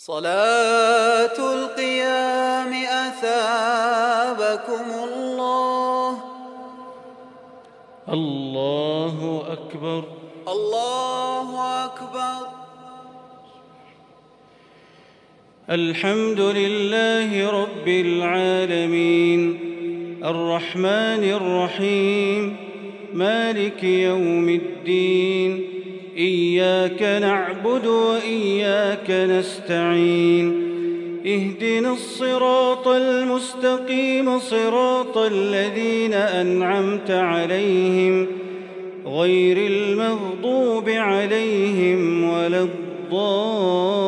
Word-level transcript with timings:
صلاة 0.00 1.54
القيام 1.54 2.72
أثابكم 3.08 4.84
الله. 5.04 6.18
الله 8.08 9.42
أكبر. 9.52 10.04
الله 10.48 11.84
أكبر. 11.84 12.48
الحمد 15.70 16.40
لله 16.40 17.62
رب 17.62 17.88
العالمين. 17.88 19.60
الرحمن 20.24 21.24
الرحيم. 21.24 22.56
مالك 23.14 23.84
يوم 23.84 24.48
الدين. 24.48 25.67
إياك 26.18 27.02
نعبد 27.02 27.86
وإياك 27.86 29.10
نستعين. 29.10 30.68
اهدنا 31.26 31.92
الصراط 31.92 32.88
المستقيم 32.88 34.38
صراط 34.38 35.18
الذين 35.18 36.12
أنعمت 36.12 37.10
عليهم 37.10 38.26
غير 39.06 39.56
المغضوب 39.56 40.88
عليهم 40.88 42.24
ولا 42.24 42.60
الضالين. 42.60 44.07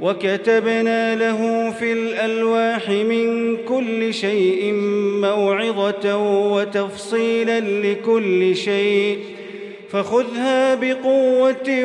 وكتبنا 0.00 1.14
له 1.14 1.70
في 1.70 1.92
الألواح 1.92 2.88
من 2.90 3.56
كل 3.56 4.14
شيء 4.14 4.72
موعظة 5.20 6.16
وتفصيلا 6.52 7.60
لكل 7.60 8.56
شيء. 8.56 9.18
فخذها 9.90 10.74
بقوة 10.74 11.84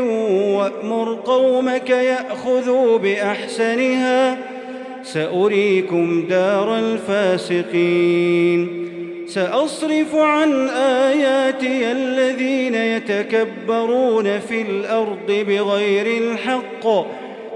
وأمر 0.58 1.20
قومك 1.26 1.90
يأخذوا 1.90 2.98
بأحسنها. 2.98 4.38
سأريكم 5.04 6.26
دار 6.30 6.80
الفاسقين. 6.80 8.70
سأصرف 9.28 10.16
عن 10.16 10.68
آياتي 10.70 11.92
الذين 11.92 12.76
يتكبرون 12.76 14.40
في 14.40 14.62
الأرض 14.62 15.46
بغير 15.48 16.22
الحق. 16.24 16.88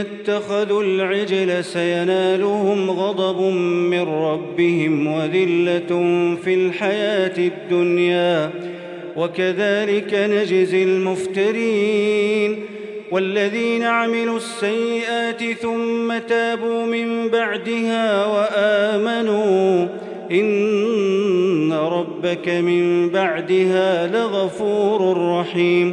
اتخذوا 0.00 0.82
العجل 0.82 1.64
سينالهم 1.64 2.90
غضب 2.90 3.40
من 3.64 4.02
ربهم 4.02 5.06
وذلة 5.06 5.88
في 6.44 6.54
الحياة 6.54 7.38
الدنيا. 7.38 8.50
وكذلك 9.16 10.14
نجزي 10.14 10.82
المفترين 10.82 12.60
والذين 13.10 13.82
عملوا 13.82 14.36
السيئات 14.36 15.42
ثم 15.42 16.18
تابوا 16.18 16.86
من 16.86 17.28
بعدها 17.28 18.26
وآمنوا. 18.26 19.86
إن 20.32 21.72
ربك 21.72 22.48
من 22.48 23.08
بعدها 23.08 24.06
لغفور 24.06 25.16
رحيم. 25.40 25.92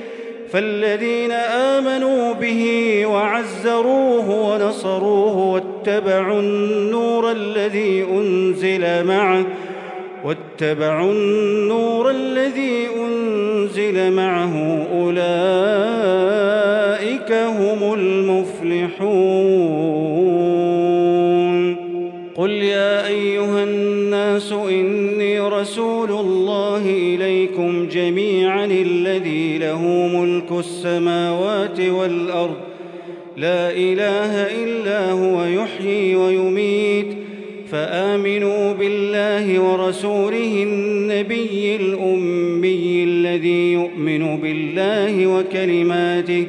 فالذين 0.51 1.31
آمنوا 1.31 2.33
به 2.33 2.63
وعزروه 3.05 4.29
ونصروه 4.29 5.37
واتبعوا 5.37 6.39
النور 6.39 7.31
الذي 7.31 8.03
أنزل 8.03 9.03
معه 9.03 9.45
واتبعوا 10.25 11.11
النور 11.11 12.09
الذي 12.09 12.87
أنزل 12.95 14.11
معه 14.11 14.87
أولئك 14.93 15.21
هم 17.31 17.93
المفلحون. 17.93 19.61
قل 22.35 22.51
يا 22.51 23.07
أيها 23.07 23.63
الناس 23.63 24.51
إني 24.51 25.39
رسول 25.39 26.11
الله 26.11 26.80
إليكم 27.15 27.87
جميعا 27.87 28.65
الذي 28.65 29.57
له 29.57 29.81
ملك 30.15 30.51
السماوات 30.59 31.79
والأرض. 31.79 32.57
لا 33.37 33.71
إله 33.71 34.63
إلا 34.63 35.11
هو 35.11 35.43
يحيي 35.43 36.15
ويميت. 36.15 37.07
فآمنوا 37.71 38.73
بالله 38.73 39.59
ورسوله 39.59 40.63
النبي 40.63 41.75
الأمي 41.75 43.03
الذي 43.03 43.73
يؤمن 43.73 44.37
بالله 44.37 45.27
وكلماته. 45.27 46.45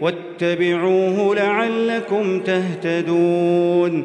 واتبعوه 0.00 1.34
لعلكم 1.34 2.40
تهتدون. 2.40 4.04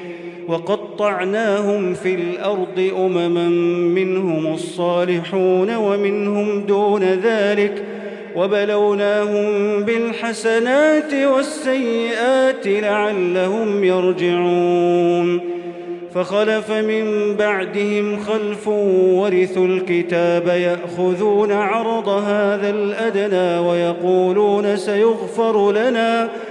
وقطعناهم 0.51 1.93
في 1.93 2.15
الأرض 2.15 2.91
أمما 2.97 3.49
منهم 3.95 4.53
الصالحون 4.53 5.75
ومنهم 5.75 6.61
دون 6.61 7.03
ذلك 7.03 7.83
وبلوناهم 8.35 9.83
بالحسنات 9.83 11.13
والسيئات 11.13 12.67
لعلهم 12.67 13.83
يرجعون 13.83 15.39
فخلف 16.13 16.71
من 16.71 17.35
بعدهم 17.39 18.19
خلف 18.19 18.67
ورثوا 18.67 19.65
الكتاب 19.65 20.47
يأخذون 20.47 21.51
عرض 21.51 22.09
هذا 22.09 22.69
الأدنى 22.69 23.67
ويقولون 23.67 24.77
سيغفر 24.77 25.71
لنا 25.71 26.21
ويقولون 26.23 26.50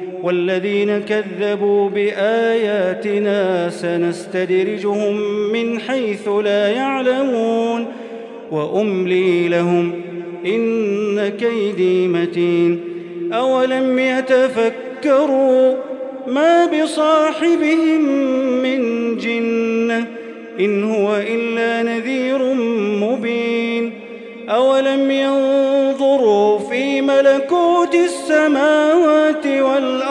والذين 0.23 0.99
كذبوا 0.99 1.89
بآياتنا 1.89 3.69
سنستدرجهم 3.69 5.17
من 5.51 5.79
حيث 5.79 6.27
لا 6.27 6.67
يعلمون 6.67 7.85
وأملي 8.51 9.47
لهم 9.47 10.01
إن 10.45 11.29
كيدي 11.29 12.07
متين 12.07 12.79
أولم 13.33 13.99
يتفكروا 13.99 15.75
ما 16.27 16.65
بصاحبهم 16.65 18.01
من 18.63 18.81
جنة 19.17 20.07
إن 20.59 20.83
هو 20.83 21.15
إلا 21.15 21.83
نذير 21.83 22.53
مبين 23.01 23.93
أولم 24.49 25.11
ينظروا 25.11 26.59
في 26.59 27.01
ملكوت 27.01 27.95
السماوات 27.95 28.90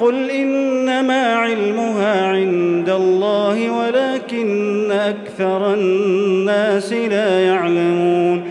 قل 0.00 0.30
إنما 0.30 1.34
علمها 1.34 2.26
عند 2.26 2.90
الله 2.90 3.70
ولكن 3.70 4.90
أكثر 4.90 5.74
الناس 5.74 6.92
لا 6.92 7.40
يعلمون 7.40 8.44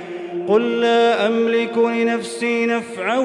قل 0.48 0.80
لا 0.82 1.28
أملك 1.28 1.78
لنفسي 1.78 2.66
نفعا 2.66 3.18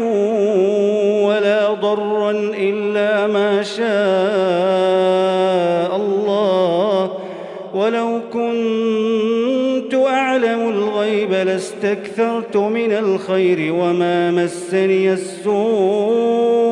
ولا 1.24 1.72
ضرا 1.72 2.30
إلا 2.58 3.26
ما 3.26 3.62
شاء 3.62 3.86
الله 5.96 7.12
ولو 7.74 8.20
كنت 8.32 9.94
أعلم 9.94 10.68
الغيب 10.68 11.32
لاستكثرت 11.32 12.56
من 12.56 12.92
الخير 12.92 13.74
وما 13.74 14.30
مسني 14.30 15.12
السوء 15.12 16.71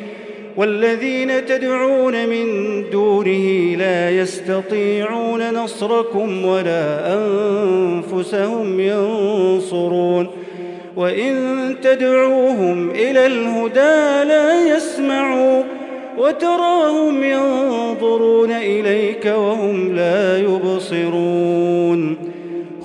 والذين 0.57 1.45
تدعون 1.45 2.29
من 2.29 2.45
دونه 2.89 3.75
لا 3.77 4.09
يستطيعون 4.09 5.53
نصركم 5.53 6.45
ولا 6.45 7.13
أنفسهم 7.13 8.79
ينصرون 8.79 10.27
وإن 10.95 11.75
تدعوهم 11.81 12.89
إلى 12.89 13.25
الهدى 13.25 14.23
لا 14.29 14.75
يسمعوا 14.75 15.63
وتراهم 16.17 17.23
ينظرون 17.23 18.51
إليك 18.51 19.25
وهم 19.25 19.95
لا 19.95 20.37
يبصرون 20.37 22.17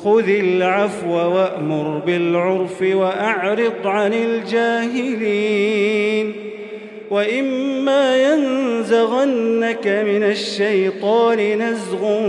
خذ 0.04 0.28
العفو 0.28 1.12
وأمر 1.12 2.02
بالعرف 2.06 2.82
وأعرض 2.82 3.86
عن 3.86 4.12
الجاهلين 4.12 5.66
وإما 7.10 8.16
ينزغنك 8.16 9.86
من 9.86 10.22
الشيطان 10.22 11.58
نزغ 11.62 12.20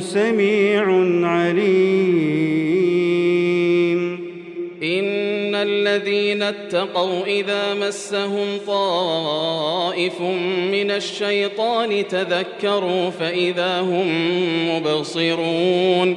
سميع 0.00 0.84
عليم. 1.28 2.42
إن 4.82 5.54
الذين 5.54 6.42
اتقوا 6.42 7.26
إذا 7.26 7.74
مسهم 7.74 8.46
طائف 8.66 10.20
من 10.72 10.90
الشيطان 10.90 12.08
تذكروا 12.08 13.10
فإذا 13.10 13.80
هم 13.80 14.08
مبصرون. 14.68 16.16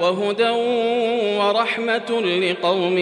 وهدى 0.00 0.50
ورحمة 1.38 2.20
لقوم 2.20 2.98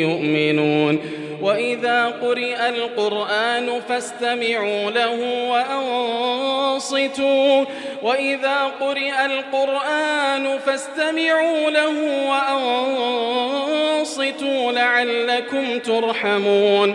يؤمنون. 0.00 0.98
وإذا 1.42 2.06
قرئ 2.06 2.68
القرآن 2.68 3.80
فاستمعوا 3.88 4.90
له 4.90 5.50
وأنصتوا. 5.50 7.64
وإذا 8.02 8.70
قرئ 8.80 9.26
القرآن 9.26 10.58
فاستمعوا 10.58 11.70
له 11.70 12.28
وأنصتوا 12.30 13.52
لعلكم 14.72 15.78
ترحمون. 15.78 16.94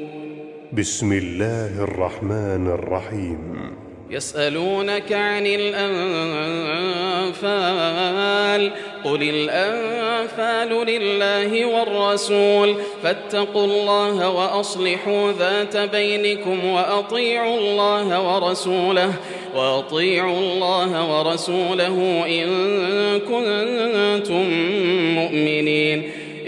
بسم 0.77 1.11
الله 1.11 1.83
الرحمن 1.83 2.67
الرحيم. 2.67 3.71
يسألونك 4.09 5.11
عن 5.11 5.45
الأنفال 5.45 5.91
قل 9.03 9.23
الأنفال 9.23 10.69
لله 10.87 11.65
والرسول 11.65 12.75
فاتقوا 13.03 13.65
الله 13.65 14.29
وأصلحوا 14.29 15.31
ذات 15.31 15.77
بينكم 15.77 16.65
وأطيعوا 16.65 17.57
الله 17.57 18.33
ورسوله 18.33 19.13
وأطيعوا 19.55 20.39
الله 20.39 20.91
ورسوله 21.11 22.25
إن 22.27 22.47
كنتم 23.19 24.45
مؤمنين. 25.15 26.11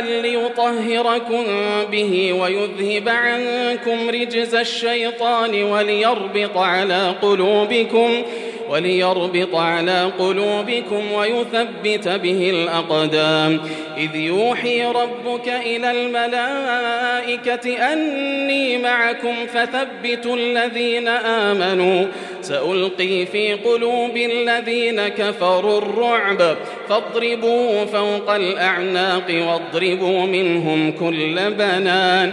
ليطهركم 0.00 1.44
به 1.92 2.32
ويذهب 2.32 3.08
عنكم 3.08 4.10
رجز 4.10 4.54
الشيطان 4.54 5.62
وليربط 5.62 6.56
على 6.56 7.14
قلوبكم 7.22 8.22
وليربط 8.70 9.54
على 9.54 10.10
قلوبكم 10.18 11.12
ويثبت 11.12 12.08
به 12.08 12.50
الأقدام. 12.50 13.60
إذ 13.96 14.16
يوحي 14.16 14.84
ربك 14.84 15.48
إلى 15.48 15.90
الملائكة 15.90 17.92
أني 17.92 18.78
معكم 18.78 19.34
فثبتوا 19.46 20.36
الذين 20.36 21.08
آمنوا. 21.08 22.06
سألقي 22.42 23.26
في 23.26 23.52
قلوب 23.52 24.16
الذين 24.16 25.08
كفروا 25.08 25.78
الرعب. 25.78 26.56
فاضربوا 26.88 27.84
فوق 27.84 28.34
الأعناق 28.34 29.26
واضربوا 29.30 30.26
منهم 30.26 30.92
كل 30.92 31.50
بنان. 31.50 32.32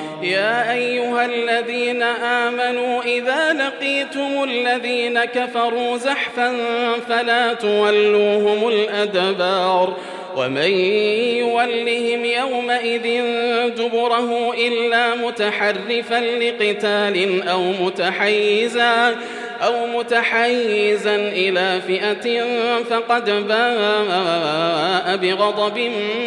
يا 0.23 0.71
أيها 0.73 1.25
الذين 1.25 2.03
آمنوا 2.03 3.01
إذا 3.03 3.53
لقيتم 3.53 4.43
الذين 4.43 5.25
كفروا 5.25 5.97
زحفا 5.97 6.53
فلا 7.09 7.53
تولوهم 7.53 8.67
الأدبار 8.67 9.97
ومن 10.37 10.71
يولهم 11.37 12.25
يومئذ 12.25 13.23
دبره 13.75 14.53
إلا 14.67 15.15
متحرفا 15.15 16.19
لقتال 16.19 17.47
أو 17.47 17.63
متحيزا 17.81 19.15
أو 19.61 19.87
متحيزا 19.87 21.15
إلى 21.15 21.81
فئة 21.87 22.43
فقد 22.89 23.47
باء 23.47 25.17
بغضب 25.17 25.77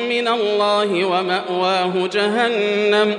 من 0.08 0.28
الله 0.28 1.04
ومأواه 1.04 2.08
جهنم 2.12 3.18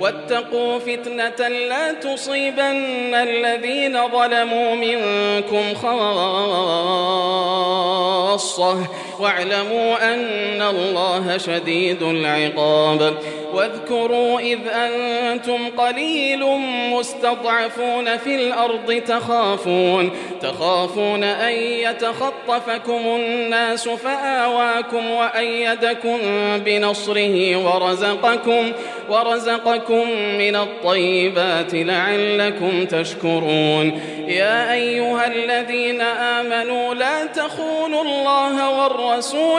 واتقوا 0.00 0.78
فتنة 0.78 1.48
لا 1.48 1.92
تصيبن 1.92 3.14
الذين 3.14 4.08
ظلموا 4.08 4.74
منكم 4.74 5.74
خاصة. 5.74 6.06
واعلموا 9.20 10.14
أن 10.14 10.62
الله 10.62 11.38
شديد 11.38 12.02
العقاب. 12.02 13.14
واذكروا 13.54 14.40
إذ 14.40 14.58
أنتم 14.68 15.68
قليل 15.76 16.44
مستضعفون 16.92 18.16
في 18.16 18.34
الأرض 18.34 19.02
تخافون 19.06 20.10
تخافون 20.42 21.24
أن 21.24 21.52
يتخطفكم 21.52 23.00
الناس 23.06 23.88
فآواكم 23.88 25.10
وأيدكم 25.10 26.18
بنصره 26.64 27.56
ورزقكم 27.56 28.72
ورزقكم 29.10 30.10
من 30.38 30.56
الطيبات 30.56 31.74
لعلكم 31.74 32.84
تشكرون. 32.84 34.00
يا 34.28 34.72
أيها 34.72 35.26
الذين 35.26 36.00
آمنوا 36.00 36.94
لا 36.94 37.26
تخونوا 37.26 38.02
الله 38.02 38.70
والرسول 38.70 39.05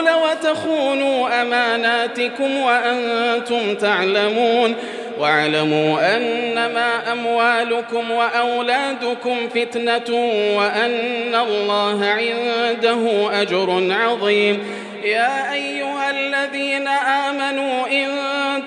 وتخونوا 0.08 1.42
أماناتكم 1.42 2.56
وأنتم 2.56 3.74
تعلمون 3.74 4.74
واعلموا 5.18 6.16
أنما 6.16 7.12
أموالكم 7.12 8.10
وأولادكم 8.10 9.48
فتنة 9.48 10.14
وأن 10.56 11.34
الله 11.34 12.06
عنده 12.06 13.30
أجر 13.42 13.88
عظيم. 13.90 14.64
يا 15.04 15.52
أيها 15.52 16.10
الذين 16.10 16.88
آمنوا 16.88 17.86
إن 17.86 18.08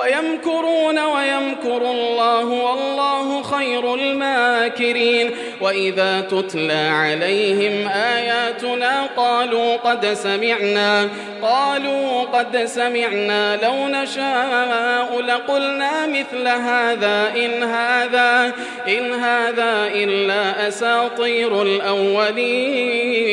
ويمكرون 0.00 0.98
ويمكر 0.98 1.90
الله 1.90 2.44
والله 2.44 3.42
خير 3.42 3.94
الماكرين. 3.94 5.30
وإذا 5.60 6.20
تتلى 6.20 6.88
عليهم 6.92 7.88
آياتنا 7.88 9.06
قالوا 9.16 9.76
قد 9.76 10.06
سمعنا 10.06 11.08
قالوا 11.42 12.22
قد 12.22 12.64
سمعنا 12.64 13.56
لو 13.56 13.88
نشاء 13.88 15.20
لقلنا 15.20 16.06
مثل 16.06 16.48
هذا 16.48 17.32
إن 17.36 17.62
هذا 17.62 18.52
إن 18.88 19.12
هذا 19.12 19.90
إلا 19.94 20.68
أساطير 20.68 21.62
الأولين. 21.62 23.30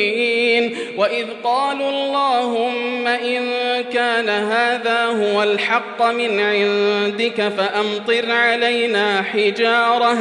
وإذ 0.96 1.26
قالوا 1.44 1.90
اللهم 1.90 3.06
إن 3.06 3.50
كان 3.92 4.28
هذا 4.28 5.04
هو 5.04 5.42
الحق 5.42 6.02
من 6.02 6.40
عندك 6.64 7.52
فأمطر 7.56 8.32
علينا 8.32 9.22
حجارة 9.22 10.16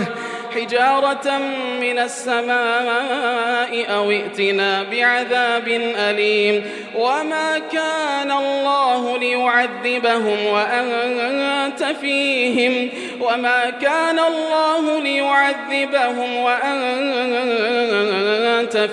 حجارة 0.55 1.37
من 1.81 1.99
السماء 1.99 3.85
أو 3.93 4.11
ائتنا 4.11 4.83
بعذاب 4.91 5.67
أليم. 5.97 6.65
وما 6.95 7.61
كان 7.71 8.31
الله 8.31 9.17
ليعذبهم 9.17 10.45
وأنت 10.45 11.83
فيهم. 12.01 12.89
وما 13.21 13.69
كان 13.69 14.19
الله 14.19 14.99
ليعذبهم 14.99 16.35
وأنت 16.37 17.57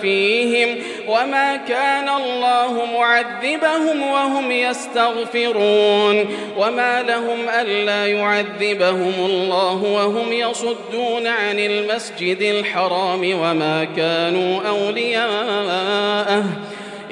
فيهم. 0.03 0.77
وما 1.09 1.57
كان 1.57 2.09
الله 2.09 2.85
معذبهم 2.99 4.03
وهم 4.03 4.51
يستغفرون 4.51 6.27
وما 6.59 7.03
لهم 7.03 7.49
ألا 7.61 8.07
يعذبهم 8.07 9.15
الله 9.19 9.83
وهم 9.83 10.33
يصدون 10.33 11.27
عن 11.27 11.59
المسجد 11.59 12.43
الحرام 12.43 13.21
وما 13.41 13.87
كانوا 13.97 14.61
أولياءه 14.69 16.45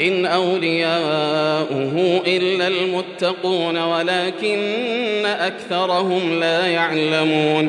إن 0.00 0.26
أولياؤه 0.26 2.22
إلا 2.26 2.68
المتقون 2.68 3.78
ولكن 3.78 5.26
أكثرهم 5.26 6.40
لا 6.40 6.66
يعلمون 6.66 7.68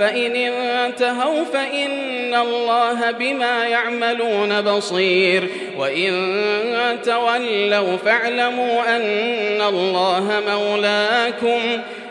فإن 0.00 0.36
انتهوا 0.36 1.44
فإن 1.44 2.34
الله 2.34 3.10
بما 3.10 3.66
يعملون 3.66 4.60
بصير. 4.60 5.48
وإن 5.78 6.12
تولوا 7.04 7.96
فاعلموا 7.96 8.96
أن 8.96 9.60
الله 9.60 10.42
مولاكم. 10.48 11.60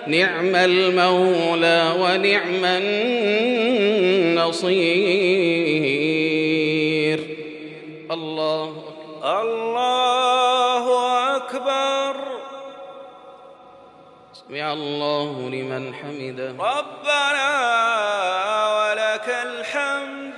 نعم 0.07 0.55
المولى 0.55 1.93
ونعم 1.99 2.65
النصير. 2.65 2.89
الله 8.11 8.73
أكبر. 9.23 9.41
الله 9.41 10.28
سمع 14.49 14.73
الله 14.73 15.49
لمن 15.49 15.93
حمده. 15.93 16.49
ربنا 16.49 17.49
ولك 18.79 19.35
الحمد. 19.45 20.33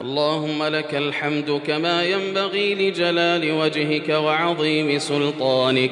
اللهم 0.00 0.62
لك 0.62 0.94
الحمد 0.94 1.60
كما 1.66 2.04
ينبغي 2.04 2.74
لجلال 2.74 3.52
وجهك 3.52 4.08
وعظيم 4.08 4.98
سلطانك. 4.98 5.90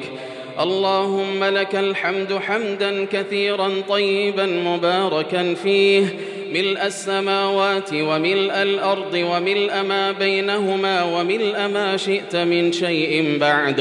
اللهم 0.59 1.43
لك 1.43 1.75
الحمد 1.75 2.39
حمدا 2.47 3.05
كثيرا 3.05 3.71
طيبا 3.89 4.45
مباركا 4.45 5.53
فيه. 5.53 6.05
ملء 6.53 6.85
السماوات 6.85 7.89
وملء 7.93 8.61
الأرض 8.61 9.13
وملء 9.13 9.81
ما 9.81 10.11
بينهما 10.11 11.03
وملء 11.03 11.67
ما 11.67 11.97
شئت 11.97 12.35
من 12.35 12.71
شيء 12.71 13.37
بعد. 13.39 13.79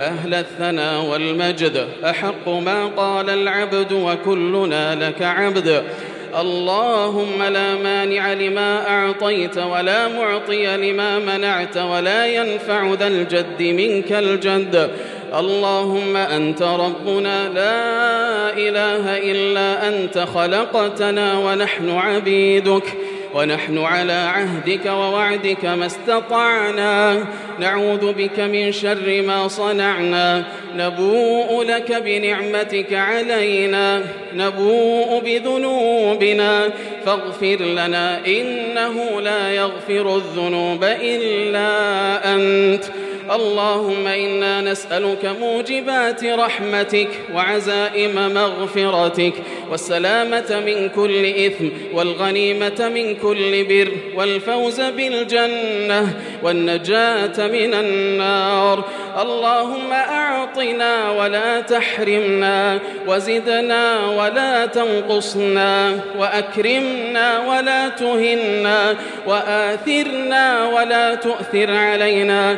أهل 0.00 0.34
الثنى 0.34 0.96
والمجد 0.96 1.88
أحق 2.04 2.48
ما 2.48 2.86
قال 2.86 3.30
العبد 3.30 3.92
وكلنا 3.92 5.08
لك 5.08 5.22
عبد. 5.22 5.84
اللهم 6.40 7.42
لا 7.42 7.74
مانع 7.74 8.32
لما 8.32 8.88
أعطيت 8.88 9.58
ولا 9.58 10.08
معطي 10.08 10.76
لما 10.76 11.18
منعت 11.18 11.76
ولا 11.76 12.26
ينفع 12.26 12.94
ذا 12.94 13.06
الجد 13.06 13.62
منك 13.62 14.12
الجد. 14.12 14.90
اللهم 15.34 16.16
أنت 16.16 16.62
ربنا 16.62 17.48
لا 17.48 18.52
إله 18.52 19.18
إلا 19.18 19.88
أنت 19.88 20.18
خلقتنا 20.34 21.38
ونحن 21.38 21.90
عبيدك 21.90 22.84
ونحن 23.34 23.78
على 23.78 24.12
عهدك 24.12 24.86
ووعدك 24.86 25.64
ما 25.64 25.86
استطعنا. 25.86 27.24
نعوذ 27.60 28.12
بك 28.12 28.40
من 28.40 28.72
شر 28.72 29.22
ما 29.26 29.48
صنعنا. 29.48 30.44
نبوء 30.76 31.62
لك 31.62 32.02
بنعمتك 32.04 32.94
علينا. 32.94 34.02
نبوء 34.34 35.22
بذنوبنا. 35.24 36.70
فاغفر 37.06 37.56
لنا 37.60 38.26
إنه 38.26 39.20
لا 39.20 39.52
يغفر 39.52 40.16
الذنوب 40.16 40.84
إلا 40.84 41.68
أنت. 42.34 42.84
اللهم 43.30 44.06
إنا 44.06 44.60
نسألك 44.60 45.24
موجبات 45.40 46.24
رحمتك 46.24 47.08
وعزائم 47.34 48.34
مغفرتك 48.34 49.32
والسلامة 49.70 50.62
من 50.66 50.88
كل 50.88 51.26
إثم 51.26 51.68
والغنيمة 51.92 52.90
من 52.94 53.14
كل 53.14 53.64
بر 53.64 53.92
والفوز 54.16 54.80
بالجنة 54.80 56.14
والنجاة 56.42 57.46
من 57.46 57.74
النار 57.74 58.84
اللهم 59.22 59.92
أعطنا 59.92 61.10
ولا 61.10 61.60
تحرمنا 61.60 62.78
وزدنا 63.06 64.06
ولا 64.06 64.66
تنقصنا 64.66 66.00
وأكرمنا 66.18 67.38
ولا 67.48 67.88
تهنا 67.88 68.96
وآثرنا 69.26 70.68
ولا 70.68 71.14
تؤثر 71.14 71.70
علينا 71.70 72.56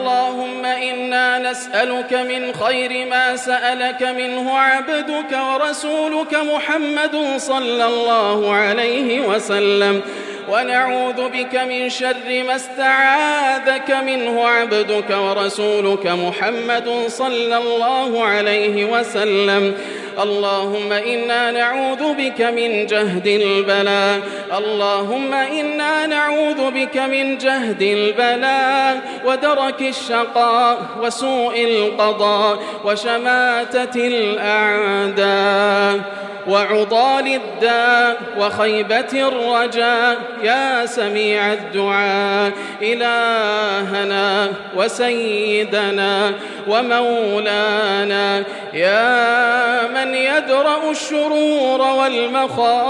اللهم 0.00 0.64
إنا 0.64 1.38
نسألك 1.50 2.12
من 2.12 2.52
خير 2.54 3.06
ما 3.06 3.36
سألك 3.36 4.02
منه 4.02 4.58
عبدك 4.58 5.32
ورسولك 5.32 6.34
محمد 6.34 7.16
صلى 7.36 7.84
الله 7.84 8.54
عليه 8.54 9.20
وسلم. 9.20 10.00
ونعوذ 10.48 11.28
بك 11.28 11.54
من 11.54 11.90
شر 11.90 12.28
ما 12.46 12.56
استعاذك 12.56 13.90
منه 13.90 14.48
عبدك 14.48 15.10
ورسولك 15.10 16.06
محمد 16.06 16.88
صلى 17.08 17.56
الله 17.56 18.24
عليه 18.24 18.84
وسلم. 18.84 19.74
اللهم 20.18 20.92
إنا 20.92 21.50
نعوذ 21.50 22.14
بك 22.14 22.40
من 22.40 22.86
جهد 22.86 23.26
البلاء. 23.26 24.20
اللهم 24.58 25.34
إنا 25.34 26.06
نعوذ 26.06 26.70
بك 26.70 26.96
من 26.96 27.38
جهد 27.38 27.82
البلاء 27.82 29.00
ودرك 29.24 29.82
الشقاء 29.82 30.78
وسوء 31.02 31.64
القضاء 31.64 32.58
وشماتة 32.84 33.96
الأعداء 33.96 36.00
وعضال 36.48 37.40
الداء 37.40 38.16
وخيبة 38.38 39.12
الرجاء. 39.12 40.16
يا 40.42 40.86
سميع 40.86 41.52
الدعاء 41.52 42.52
إلهنا 42.82 44.48
وسيدنا 44.76 46.32
ومولانا. 46.68 48.44
يا 48.72 49.88
من 49.88 49.99
يدرأ 50.04 50.90
الشرور 50.90 51.80
والمخاطر. 51.80 52.80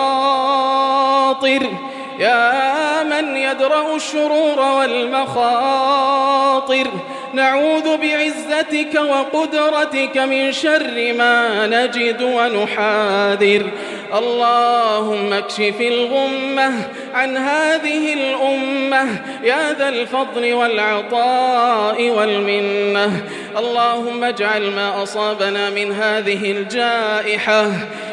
يا 2.18 3.02
من 3.02 3.36
يدرأ 3.36 3.96
الشرور 3.96 4.60
والمخاطر. 4.60 6.10
نعوذ 7.34 7.96
بعزتك 7.96 9.00
وقدرتك 9.00 10.18
من 10.18 10.52
شر 10.52 11.12
ما 11.12 11.66
نجد 11.66 12.22
ونحاذر. 12.22 13.70
اللهم 14.14 15.32
اكشف 15.32 15.80
الغمة 15.80 16.72
عن 17.14 17.36
هذه 17.36 18.12
الأمة. 18.12 19.06
يا 19.44 19.72
ذا 19.78 19.88
الفضل 19.88 20.52
والعطاء 20.52 22.10
والمنة. 22.10 23.22
اللهم 23.58 24.24
اجعل 24.24 24.70
ما 24.70 25.02
أصابنا 25.02 25.70
من 25.70 25.92
هذه 25.92 26.50
الجائحة. 26.52 27.70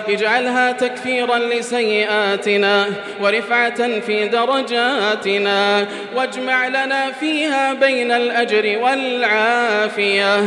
اجعلها 0.09 0.72
تكفيرا 0.72 1.38
لسيئاتنا 1.38 2.86
ورفعة 3.22 3.99
في 3.99 4.28
درجاتنا. 4.28 5.88
واجمع 6.15 6.68
لنا 6.68 7.11
فيها 7.11 7.74
بين 7.74 8.11
الأجر 8.11 8.78
والعافية 9.08 10.38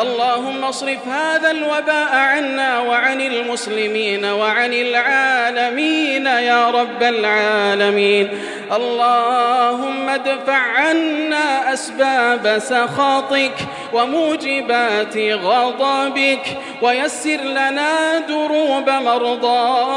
اللهم 0.00 0.64
اصرف 0.64 1.08
هذا 1.08 1.50
الوباء 1.50 2.08
عنا 2.12 2.78
وعن 2.78 3.20
المسلمين 3.20 4.24
وعن 4.24 4.72
العالمين 4.72 6.26
يا 6.26 6.70
رب 6.70 7.02
العالمين. 7.02 8.28
اللهم 8.72 10.08
ادفع 10.08 10.52
عنا 10.52 11.72
أسباب 11.72 12.58
سخطك 12.58 13.54
وموجبات 13.92 15.16
غضبك 15.16 16.58
ويسر 16.82 17.36
لنا 17.36 18.18
دروب 18.18 18.90
مرضاتك 18.90 19.96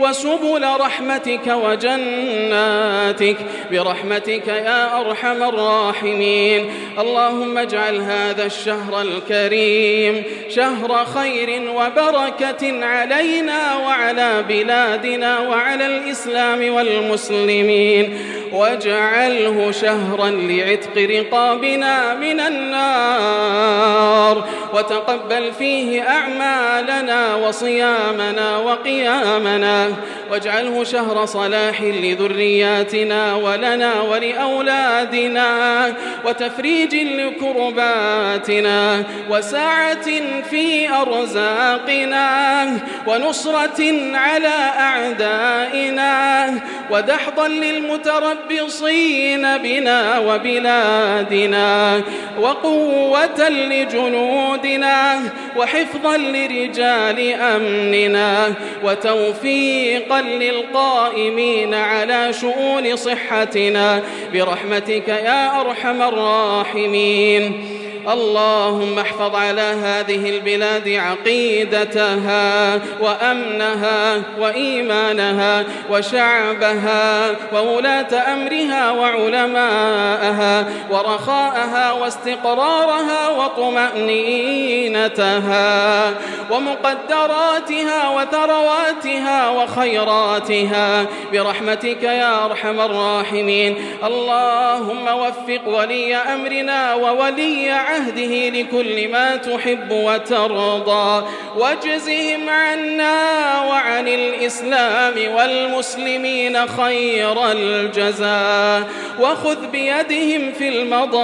وسبل 0.00 0.66
رحمتك 0.80 1.46
وجناتك. 1.46 3.36
برحمتك 3.70 4.48
يا 4.48 5.00
أرحم 5.00 5.42
الراحمين. 5.42 6.70
اللهم 6.98 7.58
اجعل 7.58 8.00
هذا 8.00 8.46
الشهر 8.46 9.02
الكريم 9.02 10.22
شهر 10.48 11.04
خير 11.04 11.70
وبركة 11.74 12.84
علينا 12.84 13.76
وعلى 13.76 14.44
بلادنا 14.48 15.40
وعلى 15.40 15.86
الإسلام 15.86 16.73
والمسلمين 16.74 18.18
واجعله 18.52 19.70
شهرا 19.70 20.30
لعتق 20.30 20.98
رقابنا 20.98 22.14
من 22.14 22.40
النار 22.40 24.44
وتقبل 24.74 25.52
فيه 25.58 26.02
أعمالنا 26.08 27.34
وصيامنا 27.34 28.56
وقيامنا 28.56 29.92
واجعله 30.30 30.84
شهر 30.84 31.24
صلاح 31.24 31.82
لذرياتنا 31.82 33.34
ولنا 33.34 34.00
ولأولادنا 34.00 35.48
وتفريج 36.26 36.94
لكرباتنا 36.94 39.04
وسعة 39.30 40.04
في 40.50 40.88
أرزاقنا 40.90 42.66
ونصرة 43.06 43.92
على 44.14 44.54
أعدائنا 44.78 46.48
ودحضا 46.90 47.48
للمتربصين 47.48 49.58
بنا 49.58 50.18
وبلادنا 50.18 52.02
وقوة 52.40 53.48
لجنودنا 53.48 55.20
وحفظا 55.56 56.16
لرجال 56.16 57.32
أمننا 57.32 58.54
وتوفيقا 58.84 60.22
للقائمين 60.22 61.74
على 61.74 62.32
شؤون 62.32 62.96
صحتنا 62.96 64.02
برحمتك 64.32 65.08
يا 65.08 65.60
أرحم 65.60 66.02
الراحمين. 66.02 67.73
اللهم 68.08 68.98
احفظ 68.98 69.36
على 69.36 69.60
هذه 69.60 70.30
البلاد 70.30 70.88
عقيدتها 70.88 72.74
وأمنها 73.00 74.22
وإيمانها 74.38 75.64
وشعبها 75.90 77.30
وولاة 77.52 78.32
أمرها 78.34 78.90
وعلماءها 78.90 80.66
ورخاءها 80.90 81.92
واستقرارها 81.92 83.28
وطمأنينتها 83.28 84.54
ومقدراتها 86.50 88.08
وثرواتها 88.08 89.48
وخيراتها 89.48 91.06
برحمتك 91.32 92.02
يا 92.02 92.44
أرحم 92.44 92.80
الراحمين 92.80 93.76
اللهم 94.04 95.06
وفق 95.08 95.68
ولي 95.68 96.16
أمرنا 96.16 96.94
وولي 96.94 97.72
عهده 97.94 98.48
لكل 98.48 99.08
ما 99.08 99.36
تحب 99.36 99.90
وترضى. 99.90 101.26
واجزهم 101.56 102.48
عنا 102.48 103.60
وعن 103.60 104.08
الإسلام 104.08 105.14
والمسلمين 105.34 106.66
خير 106.66 107.50
الجزاء. 107.52 108.82
وخذ 109.20 109.66
بيدهم 109.66 110.52
في 110.52 110.68
المضائق. 110.68 111.14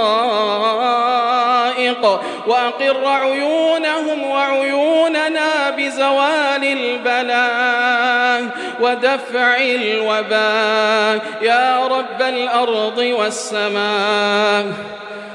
وأقر 2.46 3.06
عيونهم 3.06 4.30
وعيوننا 4.30 5.70
بزوال 5.70 6.64
البلاء. 6.64 8.46
ودفع 8.80 9.56
الوباء. 9.56 11.20
يا 11.42 11.86
رب 11.86 12.22
الأرض 12.22 12.98
والسماء. 12.98 14.66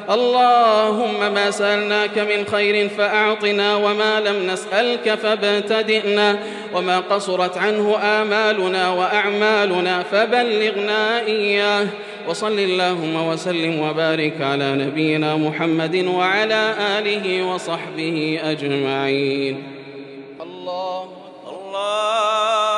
اللهم 0.10 1.34
ما 1.34 1.52
سألناك 1.52 2.20
من 2.20 2.46
خير 2.52 2.90
فأعطنا 2.90 3.76
وما 3.76 4.20
لم 4.20 4.48
نسألك 4.52 5.16
فابتدئنا 5.16 6.40
وما 6.74 7.00
قصرت 7.00 7.58
عنه 7.58 7.98
آمالنا 8.04 8.90
وأعمالنا 8.90 10.04
فبلغنا 10.04 11.20
إياه 11.20 11.88
وصل 12.28 12.60
اللهم 12.60 13.28
وسلم 13.28 13.80
وبارك 13.80 14.42
على 14.42 14.72
نبينا 14.72 15.36
محمد 15.36 15.96
وعلى 15.96 16.76
آله 16.98 17.44
وصحبه 17.44 18.40
أجمعين. 18.44 19.64
الله 20.42 21.08
الله 21.50 22.75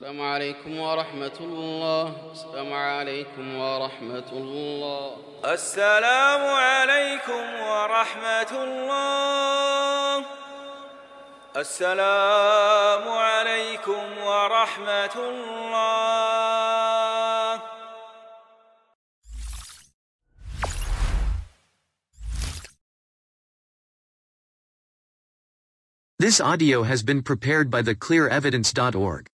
السلام 0.00 0.20
عليكم 0.20 0.80
ورحمة 0.80 1.38
الله. 1.40 2.32
السلام 2.32 2.72
عليكم 2.72 3.56
ورحمة 3.56 4.32
الله. 4.32 5.16
السلام 5.44 6.40
عليكم 6.40 7.44
ورحمة 7.68 8.52
الله. 8.64 10.24
السلام 11.56 13.04
عليكم 13.08 14.18
ورحمة 14.24 15.16
الله. 15.28 16.00
This 26.18 26.40
audio 26.40 26.84
has 26.84 27.02
been 27.02 27.20
prepared 27.22 27.68
by 27.70 27.82
theclearevidence.org. 27.82 29.28